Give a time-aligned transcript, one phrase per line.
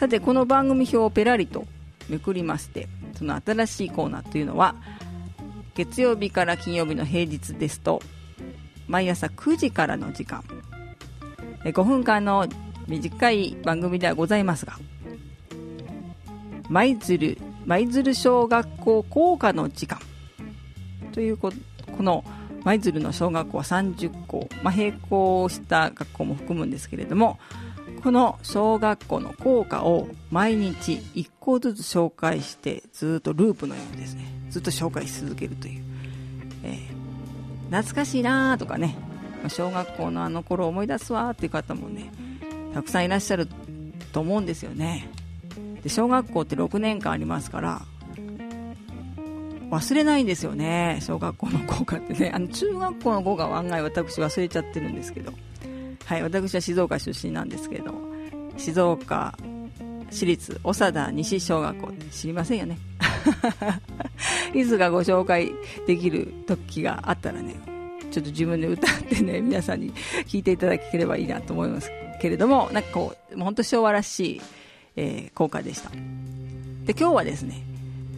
[0.00, 1.66] さてこの番組表をペラリと
[2.08, 4.74] めくりましてその新しいコーナーというのは
[5.74, 8.00] 月曜日から金曜日の平日ですと
[8.88, 10.42] 毎朝9時からの時間
[11.64, 12.48] 5分間の
[12.88, 14.78] 短い番組ではございますが
[16.70, 17.36] 舞鶴
[17.66, 20.00] 舞鶴小学校校歌の時間。
[21.12, 21.52] というこ
[21.98, 22.24] の
[22.64, 27.38] 舞鶴の小学校は30校、まあ、並行した学校も含むんですけれども
[28.02, 35.84] この小学校の校歌を毎日1校ずつ紹介してずっとループのようにですねずっと紹介し続けるという、
[36.64, 38.96] えー、懐かしいなとかね
[39.48, 42.10] 小学校のあの頃を思い出すわっていう方もね
[42.72, 43.48] たくさんいらっしゃる
[44.12, 45.08] と思うんですよね。
[45.82, 47.82] で小学校って6年間ありますから
[49.70, 52.32] 忘れないんですよね小学校の校歌ってね。
[52.34, 55.32] あの中学校の校歌は案外私忘れちゃってるんですけど。
[56.10, 58.00] はい私は静岡出身なんですけれども
[58.56, 59.32] 静岡
[60.10, 62.78] 市立長田西小学校知りませんよね。
[64.52, 65.52] いつかご紹介
[65.86, 67.54] できる時があったらね
[68.10, 69.92] ちょっと自分で歌ってね皆さんに
[70.26, 74.40] 聞いていただければいいなと思いますけれどもなんかこう本当昭和らしい、
[74.96, 75.90] えー、校歌でした。
[75.90, 77.62] で今日はですね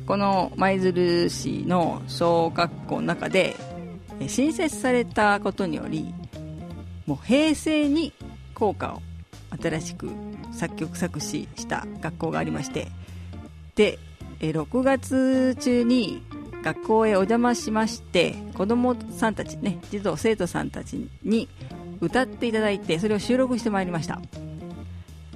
[0.06, 3.54] この舞鶴市の小学校の中で
[4.28, 6.14] 新設されたことにより
[7.06, 8.12] もう平成に
[8.54, 9.02] 校歌を
[9.60, 10.08] 新しく
[10.52, 12.88] 作曲作詞した学校がありまして
[13.74, 13.98] で
[14.40, 16.22] 6月中に
[16.62, 21.48] 学校へお邪魔しまして子どもさんたちね児童生徒さんたちに
[22.00, 24.20] 歌っていただいてそれを収録してまいりました。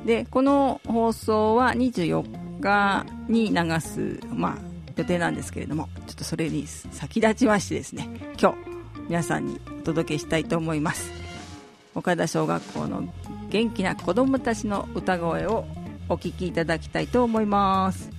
[0.05, 4.57] でこの放送は24日に流す、まあ、
[4.95, 8.09] 予定なんですけれどもちょっとそれに先立ちましてですね
[8.41, 8.59] 今日
[9.09, 11.16] 皆さんにお届けしたいと思います。
[11.97, 13.03] 岡田小学校の
[13.49, 15.65] 元気な子どもたちの歌声を
[16.11, 18.16] お聴きいただきたいと思います。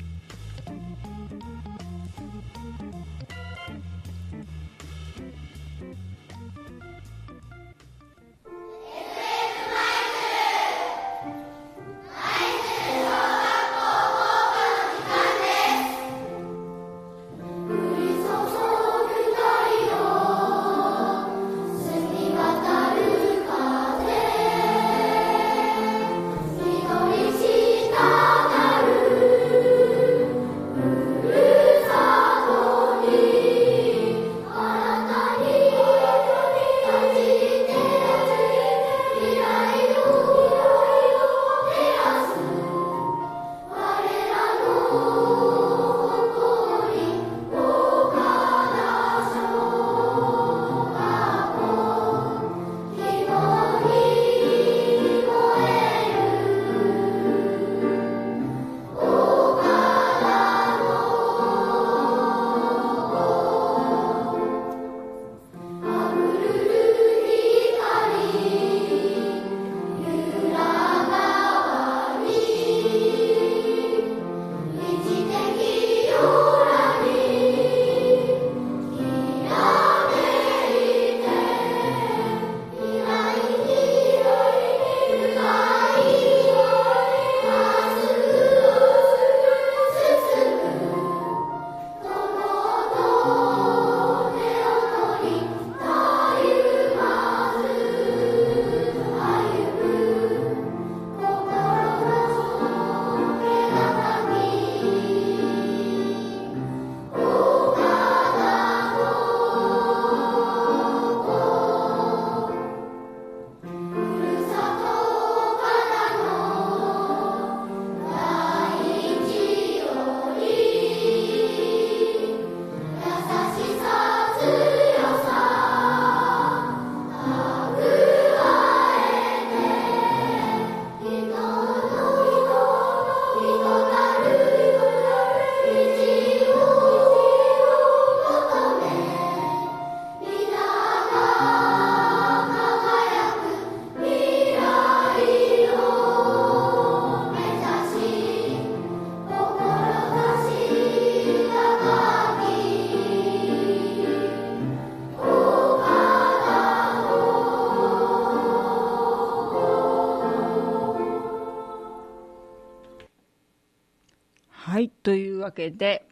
[165.58, 166.06] けで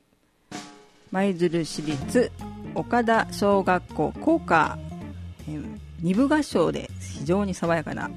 [1.12, 2.32] 舞鶴市立
[2.74, 4.78] 岡田小学校校歌、
[5.48, 5.60] え
[6.02, 8.10] 2部合唱で非常に爽やかな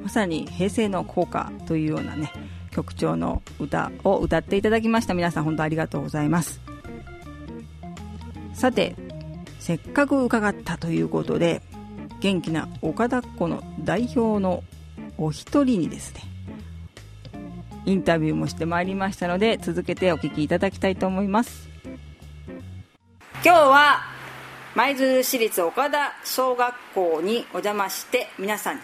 [0.00, 2.32] まさに平成の効果というようなね
[2.70, 5.14] 曲調の歌を歌っていただきました。
[5.14, 6.60] 皆さん本当ありがとうございます。
[8.54, 8.94] さて
[9.58, 11.60] せっかく伺ったということで
[12.20, 14.62] 元気な岡田っ子の代表の
[15.18, 16.22] お一人にですね
[17.88, 21.70] インタビューもしてまいりましたので続けてお聞きいただきたいと思います。
[23.42, 24.00] 今日は
[24.74, 28.82] 舞鶴市立岡田小学校にお邪魔して皆さんに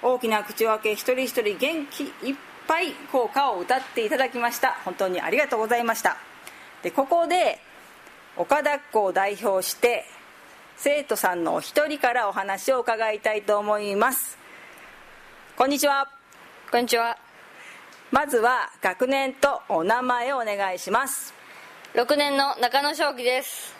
[0.00, 2.34] 大きな口を開け一人一人元気いっ
[2.66, 4.78] ぱい校歌を歌っていただきました。
[4.86, 6.16] 本当にありがとうございました。
[6.82, 7.58] でここで
[8.38, 10.06] 岡田っ子を代表して
[10.78, 14.38] 生徒さんのお一人からお話を伺いたいと思います。
[15.58, 16.08] こんにちは。
[16.70, 17.18] こんにちは。
[18.10, 21.32] まずは学年とお名前をお願いします。
[21.94, 23.72] 6年の中野正樹です。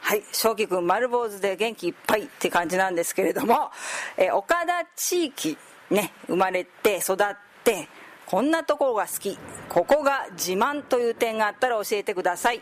[0.00, 3.70] はい正樹君丸坊主で元気いっぱいって感じなんですけれども、
[4.16, 5.56] え岡田地域
[5.90, 7.16] ね生まれて育っ
[7.62, 7.88] て
[8.26, 12.60] こんなところが好きここが自慢という点があったら教えてください。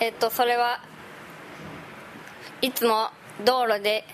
[0.00, 0.80] えっとそれは
[2.62, 3.10] いつも
[3.44, 4.06] 道路で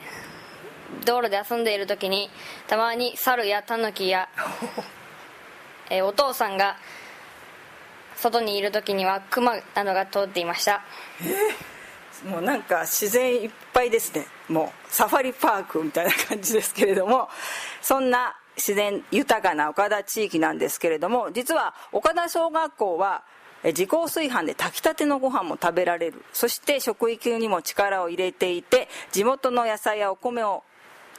[1.05, 2.31] 道路で遊んでいる時に
[2.67, 4.29] たまに猿やタヌキや、
[5.91, 6.77] えーお父さんが
[8.17, 10.83] 外にいる時にはクマなどが通っていました。
[12.29, 14.27] もうなんか自然いっぱいですね。
[14.49, 17.29] もうサファリパークみたいな感じですけれども
[17.81, 23.23] そんな自然豊かな岡田地域なんですけれども実は岡田小学校は
[23.63, 26.25] 自校炊飯で炊きたてのご飯も食べられる。
[26.33, 30.65] そして食育にも力を入れていて地元の野菜やお米を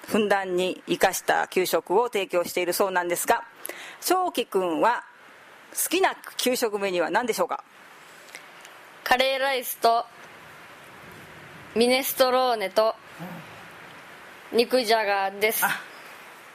[0.07, 3.43] ふんだんに生かした給食を提供しているそうなんですが
[4.01, 5.03] 正樹君は
[5.71, 7.63] 好きな給食メニューは何でしょうか？
[9.03, 10.05] カレーライスと
[11.75, 12.95] ミネストローネと
[14.51, 15.63] 肉じゃがです。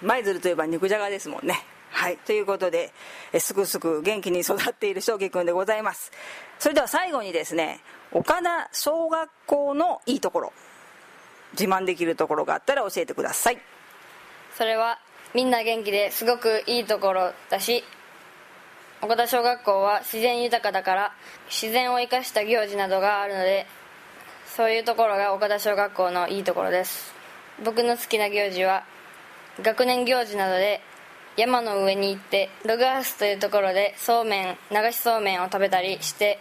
[0.03, 1.65] 舞鶴といえば肉じゃがですもんね。
[1.91, 2.17] はい。
[2.19, 2.93] ということで
[3.33, 6.11] えすくすく元気に育っている正樹君でございます。
[6.59, 7.79] それでは最後にですね
[8.11, 10.53] 岡田小学校のいいところ
[11.59, 13.59] 自慢できるところがあったら教えてください。
[14.57, 14.99] それは
[15.35, 17.83] みんな元気ですごくいいところだし
[19.03, 21.13] 岡田小学校は自然豊かだから
[21.51, 23.67] 自然を生かした行事などがあるので
[24.47, 27.13] そういうところが岡田小学校のいいところです。
[27.65, 28.85] 僕の好きな行事は
[29.63, 30.81] 学年行事などで
[31.37, 36.39] 山の上に行ってログハウスというところでそうめん流しそうめんを食べたりして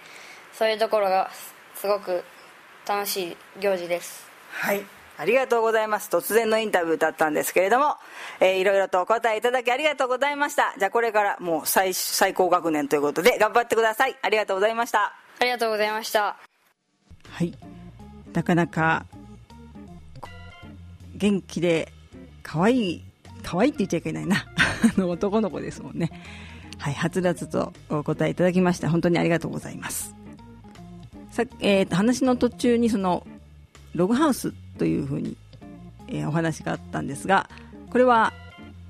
[0.54, 1.32] そういうところが
[1.76, 2.24] すごく
[2.88, 4.30] 楽しい行事です。
[4.52, 4.86] はい
[5.18, 6.10] ありがとうございます。
[6.10, 7.96] 突然のインタビューだったんですけれども、
[8.40, 10.74] えーいろいろとお答えいただきありがとうございました。
[10.78, 14.16] じゃあこれからもう最最高学年ということで頑張ってください。
[14.22, 15.14] ありがとうございました。
[15.40, 16.38] ありがとうございました。
[17.30, 17.54] はい。
[18.34, 19.06] なかなか
[20.20, 20.30] こ
[21.16, 21.92] 元気で
[22.42, 23.04] 可愛い
[23.44, 24.46] 可愛いって言っちゃいけないな。
[24.98, 26.10] あの男の子ですもんね。
[26.80, 28.90] はいはつらつとお答えいただきました。
[28.90, 30.16] 本当にありがとうございます。
[31.32, 33.26] さ、えーと話の途中にその
[33.94, 35.38] ログハウスというふうに、
[36.08, 37.50] えーお話があったんですが
[37.90, 38.34] これは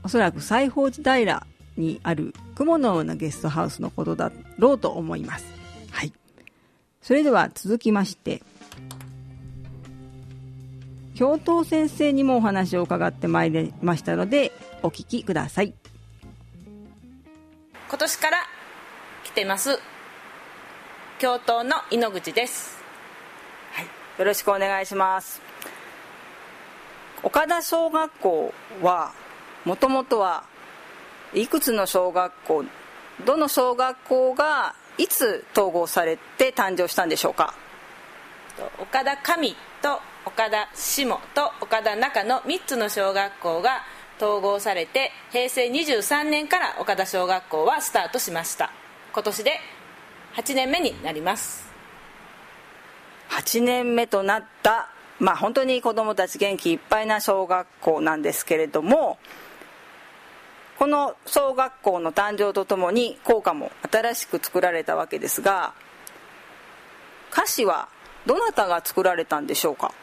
[0.04, 1.48] おそらく西宝寺平
[1.78, 5.46] にある雲のようなゲストハウスのことだろうと思います。
[5.92, 6.14] はい。
[7.02, 8.42] それでは続きまして
[11.16, 14.52] 教頭先生にもお話を伺ってまいりましたので
[14.82, 15.74] お聞きください。
[17.90, 18.38] 今年から
[19.24, 19.80] 来てます
[21.20, 22.84] 教頭の井ノ口です。
[24.18, 25.53] よろしくお願いします
[27.24, 29.14] 岡田小学校は
[29.66, 30.44] もともとは
[31.34, 32.66] いくつの小学校
[33.26, 37.54] どの小学校がいつ統合されて誕生したんでしょうか？
[38.58, 43.82] と岡田上と岡田下と岡田中の3つの小学校が
[44.18, 48.72] 統合されて平成23年から岡田小学校はスタートしました。
[49.14, 49.60] 今年で
[50.36, 51.72] 8年目になります。
[53.30, 54.90] 8年目となった
[55.24, 59.18] まあ本当に子どもたち元気いっぱいな小学校なんですけれども
[60.78, 65.74] この小学校の誕生とともに校歌も新しく作られたわけですが
[67.32, 67.88] 歌詞は
[68.26, 69.94] どなたが作られたんでしょうか？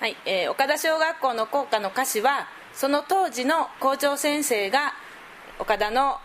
[0.00, 4.92] はい、えー岡田小学校の校歌の歌詞はその当時の校長先生が
[5.60, 6.18] 岡田の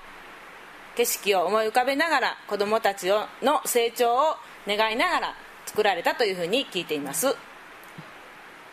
[0.96, 3.08] 景色を思い浮かべながら子どもたち
[3.44, 4.36] の成長を
[4.68, 5.36] 願いながら
[5.68, 7.36] 作られたというふうに聞いています。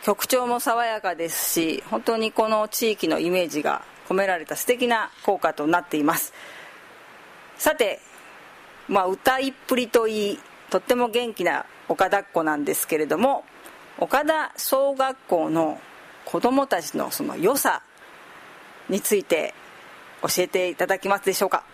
[0.07, 6.33] 曲調も爽やかですし本当にこの地域のイメージが込められた素敵な校歌となっています。
[7.57, 7.99] さて、
[8.87, 13.43] まあ、歌いっぷりといいとっても元気な岡田っ子なんですけれども
[13.97, 15.81] 岡田小学校の
[16.23, 17.81] 子どもたちのその良さ
[18.87, 19.53] について
[20.21, 21.65] 教えていただきますでしょうか？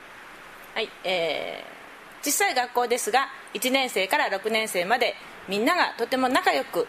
[0.74, 5.14] はいえー、小さい学校ですが1年生から6年生まで
[5.48, 6.88] みんながとても仲良く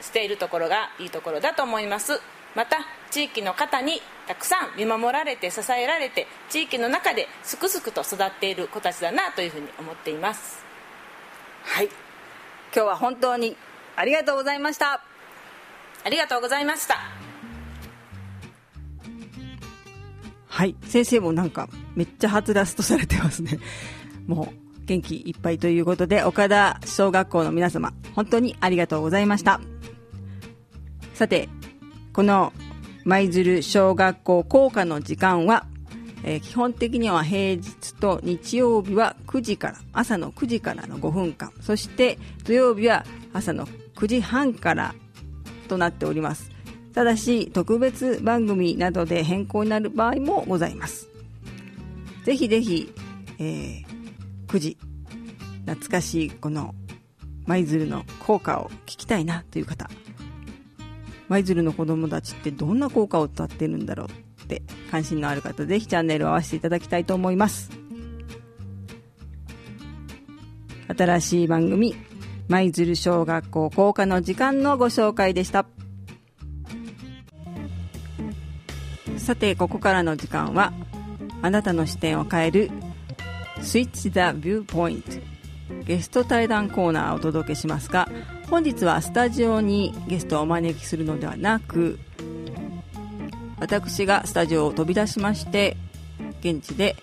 [0.00, 2.20] しているところがいいところだと思います。
[2.54, 2.78] また
[3.10, 10.64] 地域の方にたくさん見守られて支えられて地域の中ですくすくと育っている子たちだなというふうに思っています。
[11.62, 11.86] はい。
[12.74, 13.56] 今日は本当に
[13.94, 15.02] ありがとうございました。
[16.04, 16.96] ありがとうございました。
[20.48, 20.74] はい。
[20.84, 23.58] 先生もなんかめっちゃはつらつとされてますね。
[24.26, 29.60] もう元気いっぱいということで岡田小学校の皆様本当にありがとうございました。
[31.14, 31.48] さて
[32.12, 32.52] この
[33.04, 35.66] 舞鶴小学校校歌の時間は、
[36.24, 41.52] えー、基本的には平日と日曜日は9時から朝の9時からの5分間。
[41.60, 44.94] そして土曜日は朝の9時半から
[45.68, 46.50] となっております。
[46.94, 51.08] ただし特別番組などで変更になる場合もございます。
[52.24, 52.92] ぜひぜひ、
[53.38, 53.95] えー、
[54.46, 54.78] 9時
[55.66, 56.74] 懐かしいこの
[57.46, 59.88] 舞鶴の効果を聞きたいなという方。
[61.28, 64.62] 舞鶴の子供たちってどんな効果を歌ってるんだろうって
[64.92, 67.70] 関心のある方ぜひチャンネルを合わせていただきたいと思います。
[70.96, 71.96] 新しい番組
[72.48, 75.66] 舞鶴小学校校歌の時間のご紹介でした。
[79.18, 80.72] さてここからの時間は
[81.42, 82.70] あなたの視点を変える
[83.60, 85.10] スイッチ・ザ・ビューポイント
[85.84, 88.08] ゲスト対談コーナーをお届けしますが
[88.48, 91.98] 本日はスタジオにゲストをお招きするのではなく
[93.58, 95.76] 私がスタジオを飛び出しまして
[96.40, 96.96] 現地で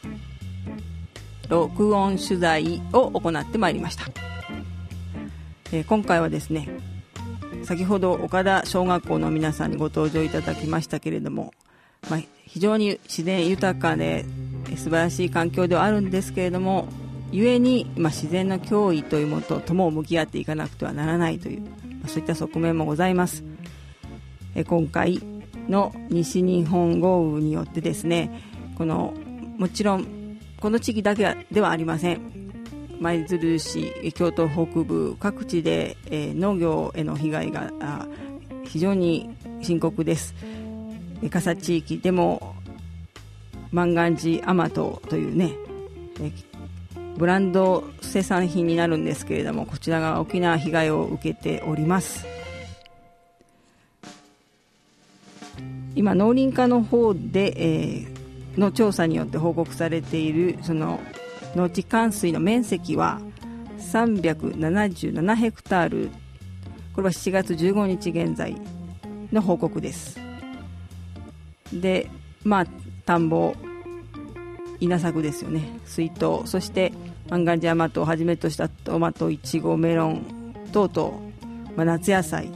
[1.49, 4.05] 録音取材を行ってまいりました、
[5.71, 6.69] えー、今回はですね
[7.65, 11.53] 先ほど岡田小学校の皆さんにご登場いただきましたけれども
[12.09, 14.25] まあ、非常に自然豊かで
[14.77, 16.87] 素晴らしい環境ではあるんですけれども
[17.31, 21.67] 故に、まあ、自然の脅威というものと共を向き合っていかなくてはならないという、ま
[22.05, 23.43] あ、そういった側面もございます。
[24.55, 25.19] え今回
[25.67, 28.43] の西日本豪雨によってですね
[28.77, 29.13] この
[29.57, 32.33] もちろんこの地域だけではありません。
[32.99, 37.71] 舞鶴市京都北部各地で、えー、農業への被害が
[38.63, 39.29] 非常に
[39.61, 40.33] 深刻です。
[41.29, 42.55] 笠地域でも
[43.73, 45.53] 万願寺甘党というね
[47.17, 52.25] ブランド生産品になるんですけれどもこちらが大きな被害を受けております。
[55.95, 60.99] 今農林課の方で、えー、の調査によって報告されているその
[61.55, 63.21] 農地冠水の面積は
[63.77, 66.09] 377ヘクタール。
[66.95, 68.55] これは7月15日現在
[69.31, 70.19] の報告です。
[71.71, 72.09] で
[72.43, 72.65] まあ
[73.05, 73.55] 田んぼ
[74.79, 75.79] 稲作ですよね。
[75.85, 76.41] 水筒。
[76.45, 76.93] そして
[77.29, 81.19] 万願寺甘党をはじめとしたトマトいちごメロン等々、
[81.75, 82.49] まあ、夏野菜、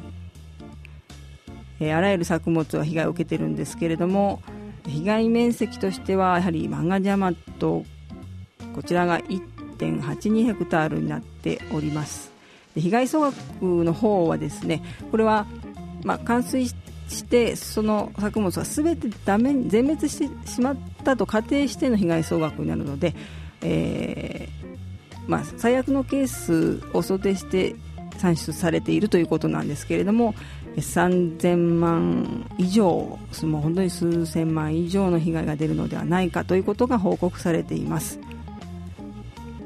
[1.80, 4.42] えー、あらゆる作物は被害を受けてるんですけれども
[4.86, 7.86] 被害面積としてはやはり万願寺甘党
[8.76, 12.32] こちらが1.82ヘクタールになっております。
[12.76, 15.48] 被害総額の方はですねこれは、
[16.04, 16.76] まあ、冠水
[17.08, 23.16] してその作物は全てダメ全滅してしまったと仮定しての被害総額になるので、
[23.62, 27.76] えー、まあ、最悪のケースを想定して
[28.18, 30.34] 算出されているということなんですけれども
[30.76, 32.86] 3000万以上
[33.44, 38.20] もう本当に数千万以上の被害が出るのではないかということが報告されています。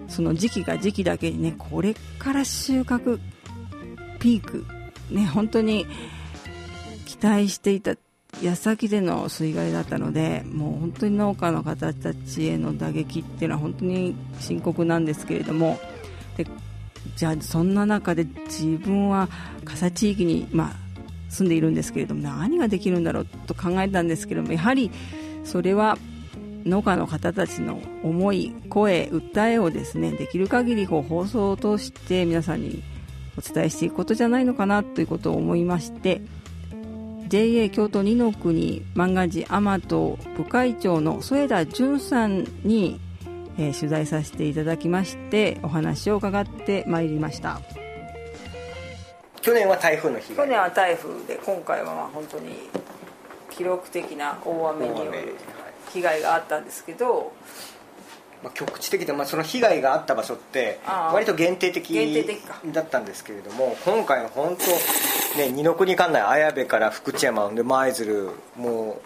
[0.07, 3.17] その時期が時期だけにねこれから収穫
[4.19, 4.65] ピーク
[5.09, 5.87] ね本当に
[7.21, 7.95] 待していた
[8.41, 15.79] 矢先での水害だったのでもう本当に農家の方たちへの打撃っていうのは本当に深刻なんですけれども
[16.37, 16.47] で
[17.15, 19.27] じゃあそんな中で自分は
[19.65, 20.73] 笠地域に、まあ、
[21.29, 24.91] 住んでいるんですけれども何ができるんだろうと考えたんですけれどもやはり
[25.43, 25.97] それは
[26.63, 32.83] 農家の方たちの思い声訴えをですねできる限りこう放送を通して皆さんに
[33.37, 36.21] お伝えしていくことじゃないのかなということを思いまして
[37.31, 42.99] JA 京都二の国漫画寺天と部会長の添田淳さんに、
[43.57, 47.61] えー、取材させていただきましてお話を伺ってまいりました。
[49.41, 52.51] 去年は台風の被害去年は台風で今回はまあ本当に
[53.49, 55.35] 記録的な大雨による
[55.93, 57.31] 被害があったんですけど、
[58.43, 64.63] まあ、局地的で、まあ、その被害があった場所って割と限定的だったんですけれども今回の本当
[65.37, 69.01] ね二の国管内綾部から福知山で舞鶴もう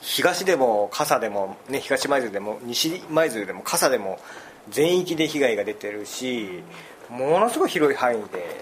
[0.00, 4.18] 東でも傘でも、ね、東舞鶴でも西舞鶴でも傘でも
[4.70, 6.62] 全域で被害が出てるし
[7.08, 8.60] ものすごい広い範囲で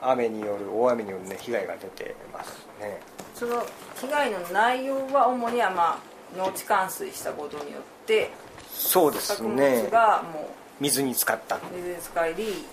[0.00, 3.00] 雨による大雨による、ね、被害が出てますね。
[3.34, 3.66] その
[4.00, 5.98] 被害の内容は主には、まあ、
[6.38, 8.30] 農地冠水したことによって
[8.70, 9.48] そうですね。
[9.48, 10.44] 作物がもう
[10.80, 11.58] 水に浸かった。
[11.74, 12.64] 水に浸かり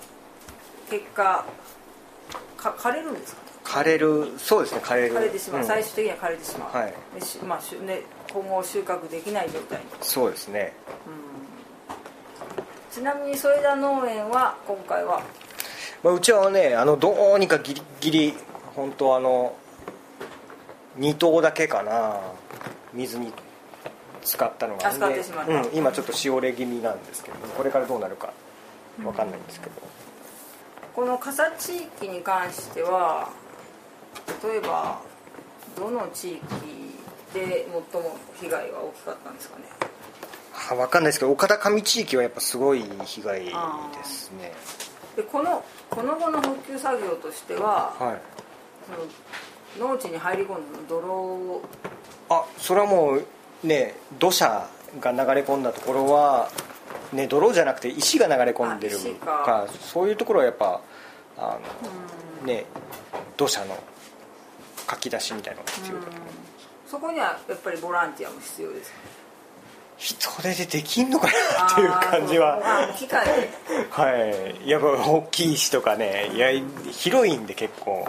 [0.89, 1.45] 結果
[2.57, 3.42] か枯れるんですか？
[3.63, 5.15] 枯れるそうですね枯れる。
[5.15, 5.67] 枯れてしまう、うん。
[5.67, 6.93] 最終的には枯れてしまう、はい。
[7.15, 8.01] でしまあね、
[8.31, 9.85] 今後収穫できない状態に。
[10.01, 10.73] そうですね。
[12.91, 15.21] ちなみに添田農園は今回は？
[16.03, 18.33] まあ、うちはねあのどうにかギリギリ
[18.75, 19.55] 本当あの
[20.99, 22.19] 2頭だけかな。
[22.93, 23.33] 水に
[24.23, 25.51] 使ったのがあ使ってしまった。
[25.51, 28.31] でうん、今ちょっとしおれ気味なんですけどこれからどうなるか
[28.99, 29.71] 分かんないんですけど、
[30.95, 33.31] この笠地域に関しては
[34.43, 34.99] 例えば
[35.77, 36.39] どの地域
[37.33, 39.65] で最も被害が大きかったんですかね？
[40.53, 43.51] は分かんないですけど岡田上地域はやっぱすごい被害で
[44.03, 44.53] すね。
[45.15, 48.21] でこのこの後の復旧作業としてははい。
[49.77, 51.61] その農地に入り込んだ泥を
[52.29, 53.13] あそれはも
[53.63, 54.67] うね土砂
[54.99, 56.49] が流れ込んだところは
[57.13, 60.81] ね泥じゃなくて石が流れ込んでるかそういうところはやっぱ
[61.37, 61.57] あ
[62.41, 62.65] のね
[63.37, 63.75] 土砂の
[64.93, 66.11] かき出しみたいなのが必要だと
[66.87, 68.97] そこにはやっぱりボランティアも必要ですか？
[69.97, 71.33] 人手でできんのかな
[71.71, 72.59] っていう感じは。
[73.89, 74.69] はい。
[74.69, 76.49] やっぱ大きい石とかねいや
[76.91, 78.07] 広いんで結構。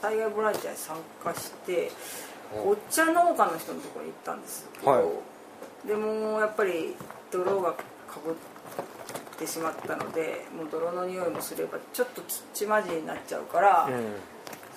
[0.00, 1.90] 災害ボランティアに参加して
[2.54, 5.02] お茶農家の人のところに行ったんですけど、は
[5.84, 5.88] い。
[5.88, 6.94] でもやっぱり
[7.32, 7.84] 泥がか
[8.24, 8.34] ぶっ
[9.38, 12.22] てしまったのでもう泥の匂いもすればちょっと
[12.54, 14.14] 土まじりになっちゃうから、うん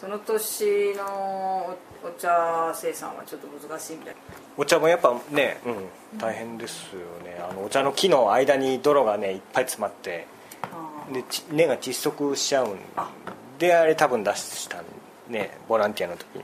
[0.02, 4.16] その年のおお茶生産はちょっと難しいみたい。
[4.16, 4.22] な
[4.58, 7.38] お茶もやっぱね、うん、大変ですよね。
[7.40, 10.26] あのお茶の木の間に泥がねいっぱい詰まって
[10.64, 13.12] あでち根が窒息しちゃうんあ
[13.60, 14.82] であれ多分出した
[15.28, 16.44] ねボランティアの時に。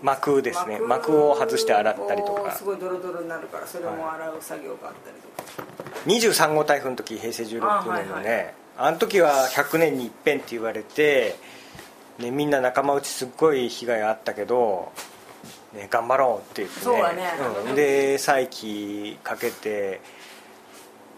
[0.00, 0.78] 膜ですね。
[0.78, 2.52] 膜を外して洗ったりとか。
[2.52, 5.74] すごいドロドロになるからそれも洗う作業があったりとか、
[6.06, 8.54] 23号台風の時平成16年のねあはいはい。
[8.76, 11.34] あの時は100年に一遍って言われて、
[12.18, 14.92] ね、みんな仲間内すっごい被害あったけど、
[15.72, 17.28] ね、頑張ろうって言ってそうだね。
[17.68, 17.74] うん。
[17.74, 20.00] で再起かけて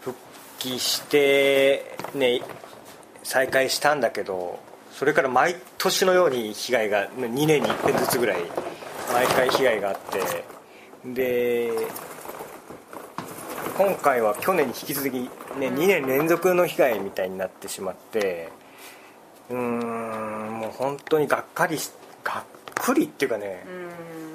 [0.01, 0.15] 復
[0.59, 2.41] 帰してね
[3.23, 4.59] 再開したんだけど
[4.91, 8.41] それから毎年のように被害が2年に一遍ずつぐらい
[9.13, 10.43] 毎回被害があって。
[11.03, 11.71] で
[13.75, 18.49] 今回は去年に引き続き、ね、2年連続の被害みたいになってしまって
[19.49, 20.40] うーん
[20.71, 21.91] 本当にがっかりし
[22.23, 22.43] がっ
[22.75, 23.63] くりっていうかね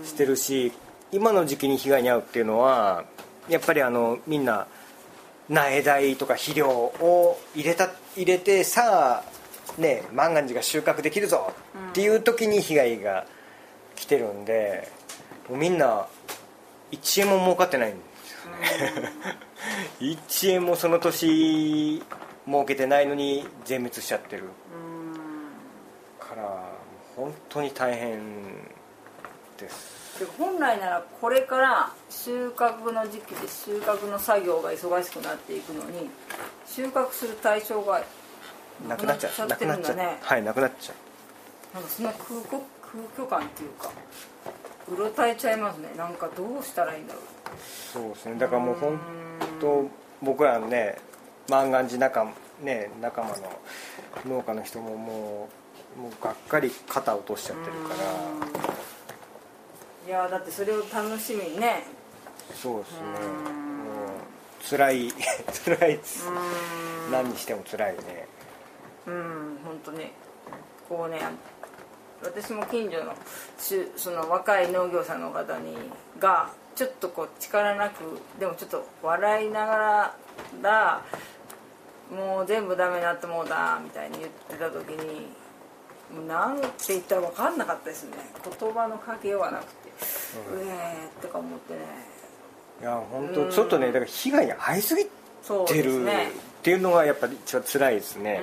[0.04, 0.72] してるし
[1.12, 3.04] 今の時期に被害に遭うっていうのは
[3.48, 4.66] やっぱりあのみんな
[5.48, 11.52] 苗代とか肥料を入れた入れてさあね万願寺が収穫できるぞ
[11.90, 13.26] っていう時に被害が
[13.94, 14.90] 来てるんで
[15.48, 16.06] もうみんな
[16.92, 19.12] 1円も儲かってないんですよね。
[20.00, 22.02] 1円もその年
[22.46, 24.44] 儲けてないのに全滅しちゃってる
[26.36, 26.62] から
[27.16, 28.20] 本当に大変
[29.58, 30.20] です。
[30.20, 36.08] で本来ならこれから収穫の時期で収穫の作業が忙しくなっていくのに
[36.66, 38.02] 収穫する対象が
[38.86, 39.48] なくなっちゃう。
[39.48, 40.94] なくなっちゃってるんだねはいなくなっちゃ
[41.74, 43.90] なんかそんな空虚空虚感っていうか
[44.88, 45.88] うろたえちゃいますね。
[45.96, 47.22] なんかどうしたらいいんだろう。
[47.22, 47.26] う
[47.92, 48.38] そうですね。
[48.38, 48.98] だからもう本
[49.60, 49.90] 当
[50.22, 50.96] 僕らのね
[51.48, 52.26] 万願寺仲,、
[52.62, 53.34] ね、仲間の
[54.26, 55.65] 農家の人ももう
[56.00, 58.66] もうがっかり肩を落としちゃってるから。
[60.06, 61.84] いやだってそれを楽しみにね。
[62.54, 62.98] そうですね。
[63.00, 63.14] も
[64.06, 65.12] う辛い
[65.64, 66.30] 辛いです。
[67.10, 68.28] 何にしても辛いね。
[69.06, 69.60] うん。
[69.64, 70.12] 本当に。
[70.88, 71.20] こうね
[72.22, 73.12] 私も近所の
[73.58, 75.76] しゅその若い農業者の方に
[76.18, 80.16] がちょっとこう力なくでもちょっと笑いながら
[80.62, 81.02] だ
[82.10, 85.26] もう全部ダメになってもうだみたいに言ってた時に
[86.26, 88.12] なんて言ったら分かんなかったですね。
[88.60, 91.80] 言葉のかけようがなくて、うえーとか思ってね。
[92.80, 96.08] いや本当ちょっとねだから被害に遭いすぎてるっ
[96.62, 98.42] ていうのがやっぱり一番辛いですね、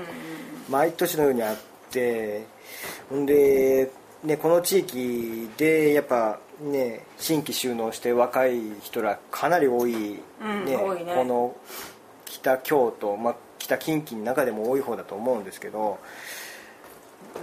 [0.69, 1.57] 毎年のようにあっ
[1.91, 2.45] て
[3.09, 3.91] ほんで、
[4.23, 11.13] ね、この地域でやっぱね新規収納して若い人らかなり多い,、うんね多いね。
[11.13, 11.55] この
[12.25, 15.99] 北京都、まあ、北近畿の中でも多い方だと思うんですけど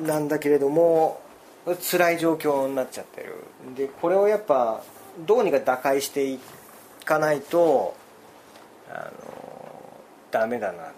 [0.07, 1.21] なんだけれども
[1.91, 3.35] 辛い状況になっちゃってる。
[3.77, 4.83] でこれをやっぱ
[5.27, 6.39] どうにか打開してい
[7.05, 7.95] かないと
[8.91, 9.11] あの
[10.31, 10.93] ダメだなって。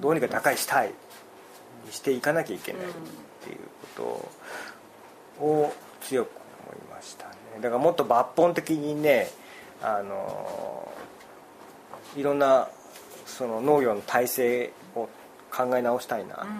[0.00, 0.92] どうにか打開したい。
[1.90, 2.84] していかなきゃいけないっ
[3.42, 3.58] ていう
[3.96, 4.30] こ
[5.38, 6.30] とを強く
[6.70, 7.32] 思いましたね。
[7.62, 9.30] だからもっと抜本的にね
[9.82, 10.92] あの
[12.14, 12.68] いろんな
[13.24, 15.08] その農業の体制を
[15.50, 16.52] 考え直したいなっていう、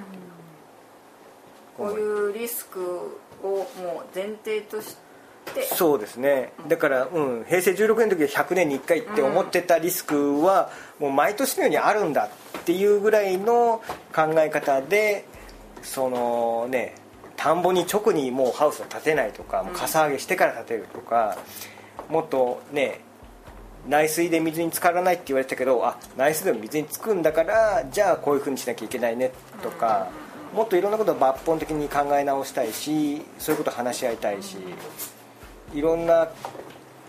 [1.79, 3.67] こういうリスクをもう
[4.14, 4.97] 前提とし
[5.55, 5.62] て。
[5.62, 6.53] そうですね。
[6.69, 13.81] だから、うん、平成16年の時は100年に1回って思ってたリスクはもう毎年のようにあるんだっていうぐらいの
[14.14, 15.25] 考え方で
[15.83, 16.95] そのね
[17.37, 21.38] 田んぼに直にもうハウスを建てないとかもうかさ上げしてから建てるとか
[22.11, 23.01] もっとね
[23.88, 29.31] 内水で水に浸からないって言われてたけどあ内水でも水につくんだからじゃあこういうふうにしなきゃいけないね
[29.62, 30.09] とか
[30.53, 34.57] もっといろんなことを抜本的に考え直したいしそういうことを話し合いたいし
[35.75, 36.29] いろんな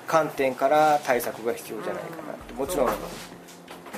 [0.08, 2.54] 観点から対策が必要じゃないかなって。
[2.54, 2.88] もちろん、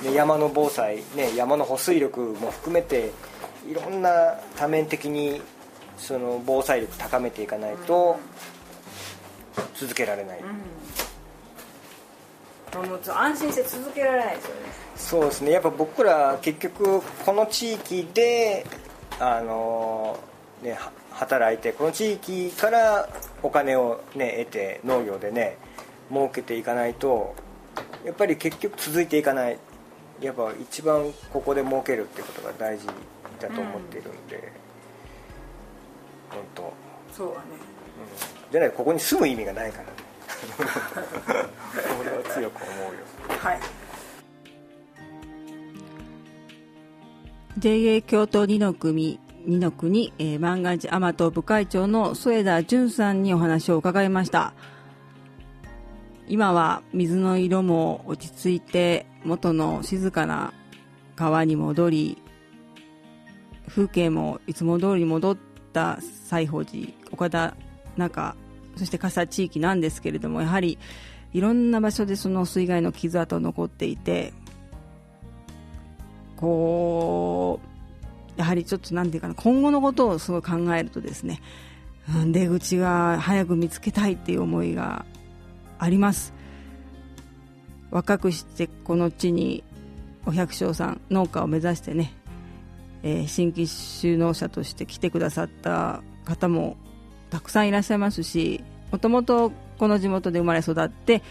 [0.04, 3.10] ね、山の防災、ね、山の保水力も含めて
[3.68, 5.40] いろんな多面的に
[5.96, 8.18] その防災力高めていかないと
[9.74, 10.40] 続けられない。
[12.72, 14.60] もう安心して続けられないですよね。
[14.96, 15.50] そうですね。
[15.50, 18.66] やっぱ僕ら結局この地域で
[19.22, 20.18] あの
[20.62, 23.08] ねは働いてこの地域から
[23.42, 25.58] お金をね得て農業でね
[26.10, 27.34] 儲けていかないと
[28.04, 29.58] やっぱり結局続いていかない。
[30.20, 32.86] やっぱ一番ここで儲けるってことが大事
[33.40, 34.52] だと思っているんで、
[36.30, 36.72] 本当。
[37.12, 37.40] そうはね。
[38.52, 39.90] じゃないとここに住む意味がないからね。
[42.00, 43.38] 俺は強く思うよ。
[43.40, 43.81] はい
[47.58, 54.54] JA 京都二の組二の国、えー、万願寺甘党部会長の添田淳さんにお話を伺いました。
[56.28, 60.54] 今は水の色も落ち着いて元の静かな
[61.16, 62.18] 川に戻り
[63.68, 65.36] 風景もいつも通り戻っ
[65.72, 67.54] た西宝寺岡田
[67.96, 68.34] 中
[68.76, 70.78] そして笠地域なんですけれどもやはり
[71.32, 74.32] いろんな場所でその水害の傷跡残っていて
[76.42, 77.60] こ
[78.36, 81.40] うやはりちょっとなんていうかな今後のことをすごい考えるとですね
[82.12, 85.06] うん出口が早く見つけたいっていう思いが
[85.78, 86.34] あります。
[87.92, 89.62] 若くしてこの地に
[90.26, 92.14] お百姓さん農家を目指してね、
[93.02, 96.76] えー新規就農者として来てくださった方も
[97.30, 101.22] たくさんいらっしゃいますしもともとこの地元で生まれ育って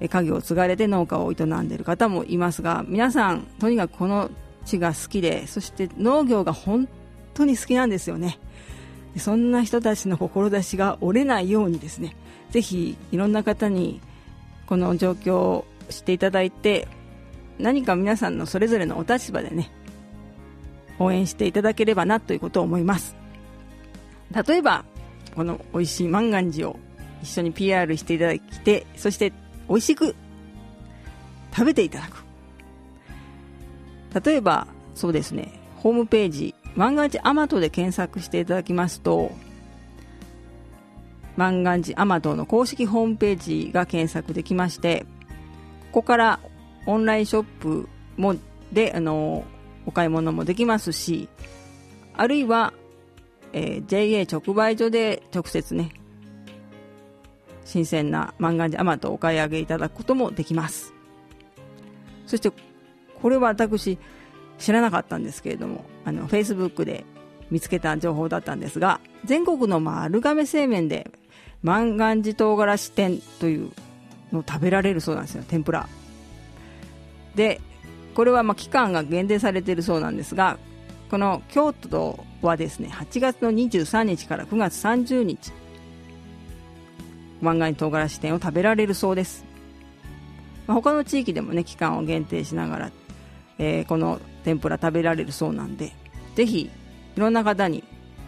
[0.00, 4.30] 家業を継がれて農家を営んでいる方もいますが皆さんとにかくこの
[4.64, 6.88] 地が好きでそして農業が本
[7.34, 8.38] 当に好きなんですよね。
[9.16, 12.16] そんな人たちの志が折れないようにですね
[12.50, 14.00] ぜひいろんな方に
[14.66, 16.88] この状況を知っていただいて
[17.58, 19.70] 何か皆さんのそれぞれのお立場でね
[20.98, 23.16] 応援していただければなということを思います。
[24.46, 24.84] 例えば
[25.36, 26.76] この美味しい万願寺を
[27.22, 29.32] 一緒に PR していただいてそして
[29.68, 30.14] 美味しく
[31.52, 32.24] 食べていただく。
[34.24, 35.64] 例えばそうですね。
[35.84, 39.30] ホームページ万願寺アマトで検索していただきますと
[41.36, 45.04] 万願寺アマトの公式ホームページが検索できまして
[45.92, 46.40] ここから
[46.86, 48.34] オンラインショップも
[48.72, 49.44] であの
[49.86, 51.28] お買い物もできますし
[52.14, 52.72] あるいは、
[53.52, 55.90] えー JA 直売所で直接ね
[57.64, 60.92] 新鮮な万願寺アマトをお買い上げいただくこともできます。
[62.26, 62.50] そして
[63.20, 63.98] これは私
[64.58, 67.04] 知らなかったんですけれどもあの Facebook で
[67.50, 71.10] 見つけた情報だったんですが全国の丸亀製麺で
[71.62, 73.72] 万願寺唐辛子店という
[74.32, 75.44] のを食べられるそうなんですよ。
[75.46, 75.88] 天ぷら。
[77.34, 77.60] で
[78.14, 80.58] これはま期間が限定されているそうなんですが
[81.10, 85.52] この京都はですね8月の23日から9月30日
[87.44, 89.44] 万願唐辛子店を食べられるそうです、
[90.66, 92.90] 他の地域でもね期間を限定しながら、
[93.58, 95.92] えーこの天ぷら食べられるそうなんで
[96.34, 96.70] ぜひ
[97.16, 97.84] いろんな方に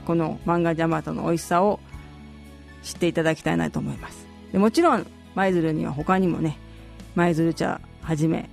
[0.07, 1.81] この万願寺アマトの美味しさを
[2.83, 4.27] 知っていただきたいなと思います。
[4.53, 6.59] でもちろん舞鶴には他にもね
[7.15, 8.49] 舞鶴茶はじめ、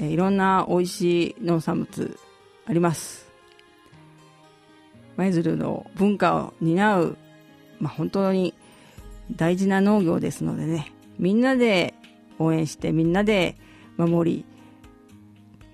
[0.00, 2.18] えーいろんな美味しい農産物
[2.66, 3.26] あります。
[5.16, 7.16] 舞鶴の文化を担う、
[7.78, 8.54] まあ、本当に
[9.32, 11.94] 大事な農業ですのでねみんなで
[12.38, 13.56] 応援してみんなで
[13.96, 14.44] 守り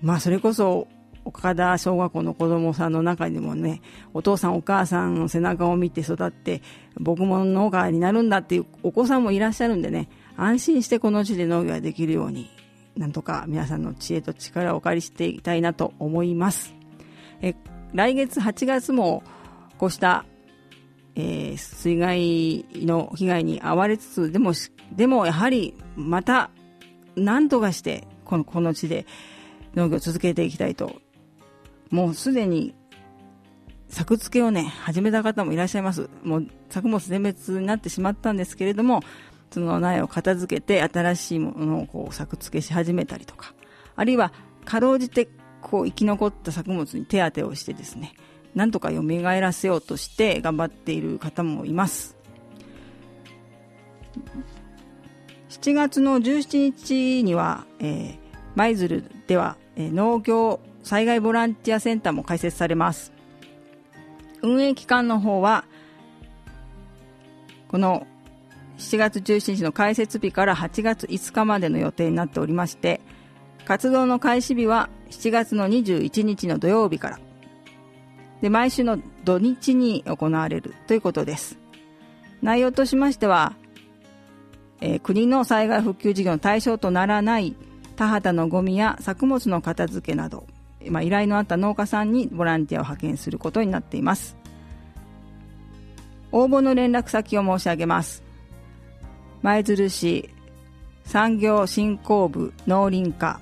[0.01, 0.87] まあそれこそ
[1.23, 3.81] 岡田小学校の子供さんの中にもね
[4.13, 6.61] お父さんお母さんの背中を見て育って
[6.99, 12.49] 僕も農家になるんだっていうお子さんもいらっしゃるんでね安心してこの地で農業ができるように
[12.97, 16.73] なんとか皆さんの知恵と力をお借りしていきたいなと思います。
[17.41, 17.55] え
[17.93, 19.23] 来月8月も
[19.77, 20.25] こうした、
[21.15, 24.53] えー、水害の被害に遭われつつでも
[24.91, 26.49] でもやはりまた
[27.15, 29.05] 何とかしてこのこの地で
[29.75, 31.01] 農業を続けていきたいと
[31.89, 32.73] もうすでに
[33.89, 36.09] 作付けをね始めた方もいらっしゃいます。
[36.23, 39.01] もう作物全滅になってしまったんですけれども
[39.51, 43.53] その苗を片付けて新しいものをこう作付けし始めたりとか
[43.97, 44.31] あるいは
[44.63, 45.27] かろうじて
[45.61, 48.13] こう生き残った作物に手当てをしてですね
[48.55, 52.17] なんとか蘇らせようとして頑張っている方もいます。
[55.49, 58.17] 7月の17日には、えー、
[58.55, 63.11] 舞鶴では、えー、農業災害ボランティアセンターも開設されます。
[64.41, 65.65] 運営期間の方は
[67.67, 68.07] この
[68.77, 72.99] 7月17日の開設日から8月5日までの予定になっておりまして
[73.65, 77.19] 活動の開始日は7月の21日の土曜日から。
[78.41, 81.57] で毎週の土日に行われるということです。
[82.41, 83.53] 内容としましては、
[84.81, 87.55] えー、国の災害復旧事業の対象とならない
[87.95, 90.47] 田畑のゴミや作物の片付けなど、
[90.89, 94.35] まあ、依頼のあった農家さんにボランティアを派遣することになっています。
[96.31, 98.23] 応募の連絡先を申し上げます。
[99.43, 100.29] 舞鶴市
[101.03, 103.39] 産業振興部農林課。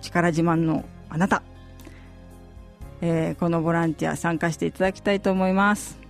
[0.00, 1.44] 力自慢のあなた、
[3.02, 6.01] えー、このボランティア参加していただきたいと思います。